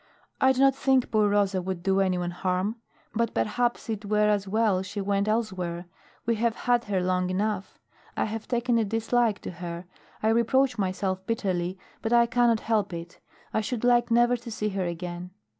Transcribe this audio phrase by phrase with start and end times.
[0.41, 2.77] "I do not think poor Rosa would do anyone harm.
[3.13, 5.85] But perhaps it were as well she went elsewhere.
[6.25, 7.77] We have had her long enough.
[8.17, 9.85] I have taken a dislike to her.
[10.23, 13.19] I reproach myself bitterly, but I cannot help it.
[13.53, 15.29] I should like never to see her again."